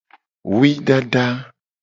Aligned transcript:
Wui 0.53 0.71
dada. 0.87 1.23